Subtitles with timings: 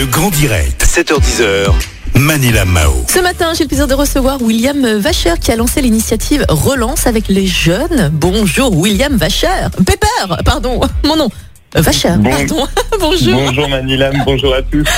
[0.00, 1.74] Le grand direct, 7h10h.
[2.18, 3.04] Manila Mao.
[3.06, 7.28] Ce matin, j'ai le plaisir de recevoir William Vacher qui a lancé l'initiative Relance avec
[7.28, 8.08] les jeunes.
[8.10, 9.68] Bonjour William Vacher.
[9.84, 11.28] Pepper, pardon, mon nom.
[11.74, 12.66] Vacher, Bon- pardon.
[12.98, 13.34] Bonjour.
[13.34, 14.88] Bonjour Manilam, bonjour à tous.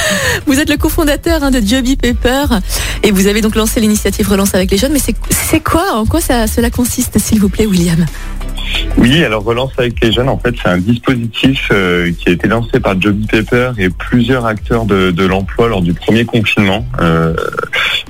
[0.47, 2.45] Vous êtes le cofondateur hein, de Joby Pepper
[3.03, 4.93] et vous avez donc lancé l'initiative Relance avec les jeunes.
[4.93, 5.17] Mais c'est
[5.51, 5.95] c'est quoi?
[5.97, 8.07] En quoi ça, cela consiste, s'il vous plaît, William?
[8.99, 12.47] Oui, alors Relance avec les jeunes, en fait, c'est un dispositif euh, qui a été
[12.47, 16.87] lancé par Joby Paper et plusieurs acteurs de, l'emploi lors du premier confinement.
[17.01, 17.35] Euh,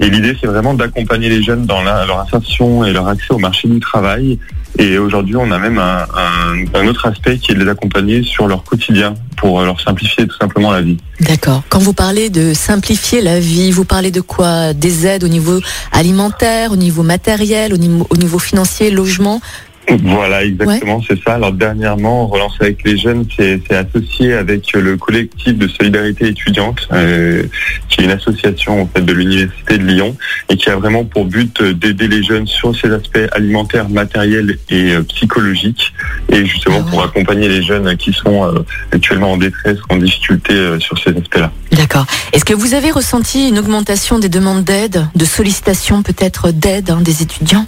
[0.01, 3.69] et l'idée, c'est vraiment d'accompagner les jeunes dans leur insertion et leur accès au marché
[3.69, 4.39] du travail.
[4.79, 8.65] Et aujourd'hui, on a même un, autre aspect qui est de les accompagner sur leur
[8.65, 10.97] quotidien pour leur simplifier tout simplement la vie.
[11.21, 11.63] D'accord.
[11.69, 14.73] Quand vous parlez de simplifier la vie, vous parlez de quoi?
[14.73, 15.61] Des aides au niveau
[15.93, 17.77] alimentaire, au niveau matériel, au
[18.17, 19.41] niveau financier, logement?
[19.89, 21.35] Voilà, exactement, c'est ça.
[21.35, 26.89] Alors dernièrement, Relance avec les jeunes, c'est c'est associé avec le collectif de solidarité étudiante,
[26.93, 27.43] euh,
[27.89, 30.17] qui est une association en fait de l'université de Lyon
[30.49, 34.57] et qui a vraiment pour but euh, d'aider les jeunes sur ces aspects alimentaires, matériels
[34.71, 35.93] et euh, psychologiques,
[36.31, 36.91] et justement Ah ouais.
[36.91, 41.51] pour accompagner les jeunes qui sont euh, actuellement en détresse, en difficulté sur ces aspects-là.
[41.73, 42.07] D'accord.
[42.33, 47.01] Est-ce que vous avez ressenti une augmentation des demandes d'aide, de sollicitations peut-être d'aide hein,
[47.01, 47.67] des étudiants?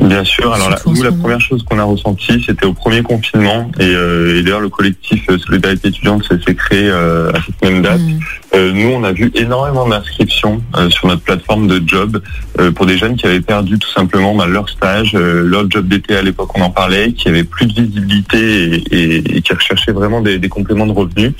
[0.00, 0.52] Bien sûr.
[0.52, 3.70] Alors en nous, la première chose qu'on a ressentie, c'était au premier confinement.
[3.78, 7.82] Et, euh, et d'ailleurs, le collectif euh, Solidarité étudiante s'est créé euh, à cette même
[7.82, 8.00] date.
[8.00, 8.20] Hmm.
[8.54, 12.22] Euh, nous, on a vu énormément d'inscriptions euh, sur notre plateforme de job
[12.58, 15.86] euh, pour des jeunes qui avaient perdu tout simplement bah, leur stage, euh, leur job
[15.86, 19.52] d'été à l'époque, on en parlait, qui avaient plus de visibilité et, et- et qui
[19.52, 21.32] recherchaient vraiment des, des compléments de revenus.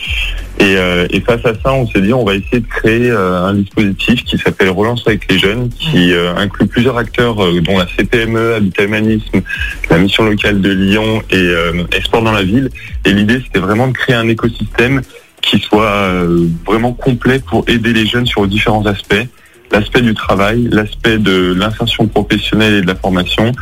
[0.61, 3.43] Et, euh, et face à ça, on s'est dit, on va essayer de créer euh,
[3.47, 7.78] un dispositif qui s'appelle Relance avec les jeunes, qui euh, inclut plusieurs acteurs, euh, dont
[7.78, 9.41] la CPME, Habitat Humanisme,
[9.89, 12.69] la mission locale de Lyon et, euh, et Sport dans la ville.
[13.06, 15.00] Et l'idée, c'était vraiment de créer un écosystème
[15.42, 19.27] qui soit euh, vraiment complet pour aider les jeunes sur différents aspects.
[19.70, 23.53] L'aspect du travail, l'aspect de l'insertion professionnelle et de la formation,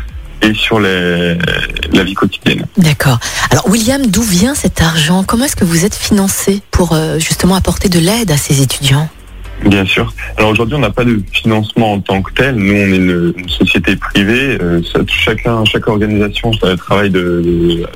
[0.43, 1.37] et sur les-
[1.93, 2.67] la vie quotidienne.
[2.77, 3.19] D'accord.
[3.51, 5.25] Alors William, d'où vient cet argent?
[5.25, 9.09] Comment est-ce que vous êtes financé pour euh, justement apporter de l'aide à ces étudiants?
[9.65, 10.13] Bien sûr.
[10.37, 12.55] Alors aujourd'hui, on n'a pas de financement en tant que tel.
[12.57, 14.59] Nous, on est une, une société privée.
[14.61, 17.41] Euh, ça, chacun, chaque organisation travaille de,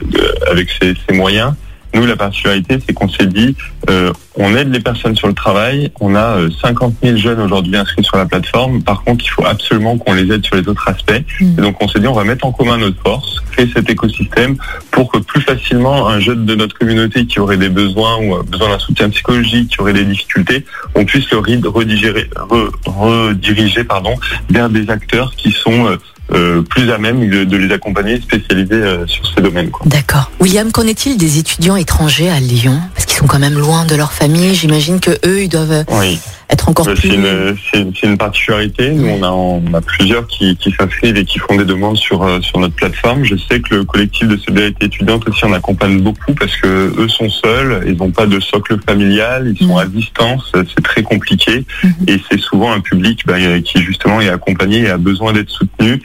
[0.07, 1.53] de- avec ses, ses moyens.
[1.95, 3.57] Nous, la particularité, c'est qu'on s'est dit,
[3.89, 5.91] euh, on aide les personnes sur le travail.
[6.01, 8.83] On a euh, 50 000 jeunes aujourd'hui inscrits sur la plateforme.
[8.83, 11.23] Par contre, il faut absolument qu'on les aide sur les autres aspects.
[11.41, 11.59] Mm.
[11.59, 14.57] Et donc, on s'est dit, on va mettre en commun notre force, créer cet écosystème
[14.93, 18.43] pour que plus facilement un jeune de notre communauté qui aurait des besoins ou euh,
[18.43, 20.65] besoin d'un soutien psychologique, qui aurait des difficultés,
[20.95, 24.15] on puisse le rid- redigérer- re- rediriger pardon,
[24.49, 25.97] vers des acteurs qui sont euh,
[26.33, 29.71] euh, plus à même de, les accompagner, spécialisés euh, sur ces domaines.
[29.87, 30.31] D'accord.
[30.41, 32.81] William, qu'en est-il des étudiants étrangers à Lyon?
[33.21, 34.55] Sont quand même loin de leur famille.
[34.55, 37.11] J'imagine que eux, ils doivent euh, Oui, être encore Euh, plus.
[37.11, 38.91] c'est une, c'est une- c'est une particularité.
[38.93, 42.23] Nous, on a, on a plusieurs qui, qui s'inscrivent et qui font des demandes sur,
[42.23, 43.25] euh, sur notre plateforme.
[43.25, 46.67] Je sais que le collectif de solidarité étudiante aussi en accompagne beaucoup parce que
[46.99, 49.79] eux sont seuls, ils n'ont pas de socle familial, ils sont Mhm.
[49.79, 51.93] à distance, c'est très compliqué Mhm.
[52.09, 56.01] et c'est souvent un public bah, qui justement est accompagné et a besoin d'être soutenu,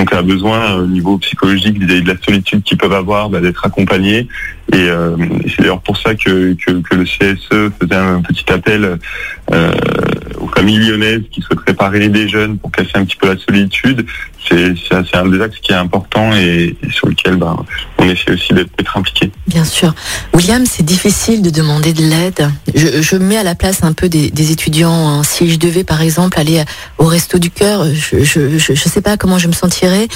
[0.00, 3.66] donc a besoin euh, au niveau psychologique de la solitude qu'ils peuvent avoir, bah, d'être
[3.66, 4.28] accompagnés.
[4.72, 8.98] Et, euh, et c'est d'ailleurs pour ça que le CSE faisait un petit appel
[9.52, 9.72] euh,
[10.38, 14.06] aux familles lyonnaises qui souhaiteraient parrainer des jeunes pour casser un petit peu la solitude.
[14.50, 17.56] C'est un- des axes qui est important et, sur lequel ben,
[17.98, 19.30] on essaie aussi d'être impliqué.
[19.46, 19.94] Bien sûr.
[20.34, 22.50] William, c'est difficile de demander de l'aide.
[22.74, 25.08] Je, je me mets à la place un peu des, étudiants.
[25.08, 25.22] hein.
[25.22, 26.64] Si je devais, par exemple, aller
[26.98, 30.08] au resto du cœur, je je sais pas comment je me sentirais.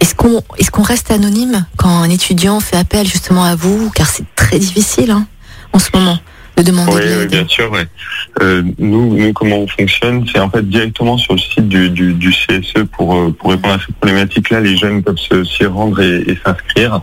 [0.00, 0.42] Est-ce qu'on
[0.72, 3.90] qu'on reste anonyme quand un étudiant fait appel justement à vous?
[3.94, 5.26] Car c'est très difficile hein,
[5.72, 6.18] en ce moment
[6.56, 7.70] de demander Oui, de oui, bien sûr.
[7.70, 7.86] ouais.
[8.42, 12.12] Euh, nous, nous, comment on fonctionne, c'est en fait directement sur le site du, du,
[12.14, 14.60] du CSE pour, euh, pour répondre à cette problématique-là.
[14.60, 17.00] Les jeunes peuvent se- s'y rendre et, et s'inscrire.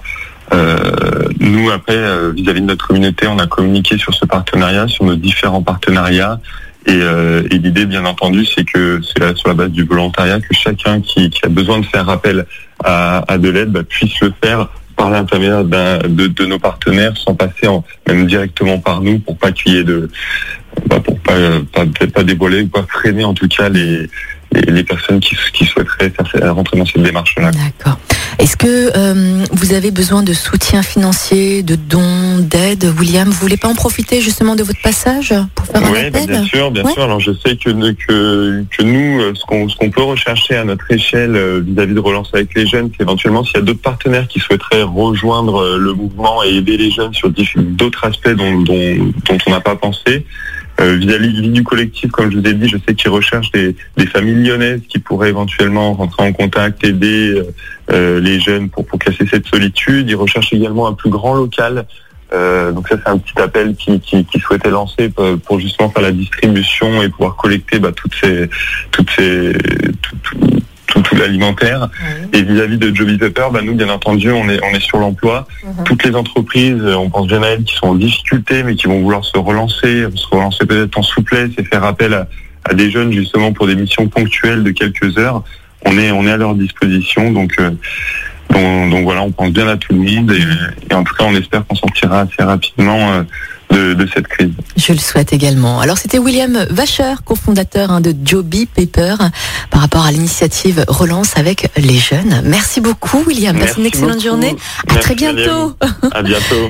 [0.54, 5.06] Euh, nous, après, euh, vis-à-vis de notre communauté, on a communiqué sur ce partenariat, sur
[5.06, 6.40] nos différents partenariats.
[6.86, 10.40] Et, euh, et l'idée, bien entendu, c'est que c'est là, sur la base du volontariat
[10.40, 12.46] que chacun qui, qui a besoin de faire appel
[12.84, 17.68] à, à de l'aide bah, puisse le faire par l'intermédiaire de, nos partenaires, sans passer
[18.06, 20.10] même directement par nous, pour pas qu'il de,
[20.88, 21.36] bah, pour pas,
[21.72, 24.10] pas, pas dévoiler, pas freiner en tout cas les,
[24.52, 27.50] les, personnes qui, qui souhaiteraient faire, rentrer dans cette démarche-là.
[27.52, 27.98] D'accord.
[28.40, 33.58] Est-ce que euh, vous avez besoin de soutien financier, de dons, d'aide, William Vous voulez
[33.58, 36.26] pas en profiter justement de votre passage pour faire un Oui, appel?
[36.26, 36.94] bien sûr, bien Ouais.
[36.94, 37.04] sûr.
[37.04, 41.36] Alors je sais que que, que nous, euh, ce qu'on peut rechercher à notre échelle
[41.36, 44.40] euh, vis-à-vis de relance avec les jeunes, c'est éventuellement s'il y a d'autres partenaires qui
[44.40, 48.96] souhaiteraient rejoindre le mouvement et aider les jeunes sur d'autres aspects dont, dont,
[49.28, 50.26] dont on n'a pas pensé.
[50.80, 54.06] Euh, vis-à-vis du collectif, comme je vous ai dit, je sais qu'ils recherchent des, des,
[54.06, 57.42] familles lyonnaises qui pourraient éventuellement rentrer en contact, aider
[57.92, 60.10] euh, les jeunes pour, pour casser cette solitude.
[60.10, 61.86] Ils recherchent également un plus grand local.
[62.32, 66.04] Euh, donc ça c'est un petit appel qui, qui, qui souhaitait lancer pour, justement faire
[66.04, 68.48] la distribution et pouvoir collecter bah, toutes ces
[68.92, 69.54] toutes ces
[71.20, 71.90] l'alimentaire.
[72.34, 75.48] Et vis-à-vis de Joby Pepper, bah, nous bien entendu on est on est sur l'emploi.
[75.86, 79.02] Toutes les entreprises, on pense bien à elles, qui sont en difficulté mais qui vont
[79.02, 82.28] vouloir se relancer, se relancer peut-être en souplesse et faire appel à,
[82.66, 85.44] à, des jeunes justement pour des missions ponctuelles de quelques heures.
[85.86, 87.72] On est on est à leur disposition donc euh,
[88.50, 91.26] donc, donc, voilà, on pense bien à tout le monde et, et en tout cas,
[91.28, 93.24] on espère qu'on sortira assez rapidement euh,
[93.70, 94.52] de, de, cette crise.
[94.78, 95.80] Je le souhaite également.
[95.80, 99.16] Alors, c'était William Vacher, cofondateur hein, de Joby Paper,
[99.70, 102.42] par rapport à l'initiative Relance avec les jeunes.
[102.46, 103.58] Merci beaucoup, William.
[103.58, 104.24] Passe une excellente beaucoup.
[104.24, 104.56] journée.
[104.88, 105.76] À Merci très bientôt.
[106.12, 106.56] À bientôt.